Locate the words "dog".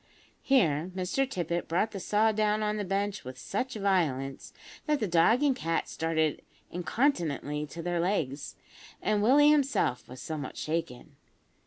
5.07-5.43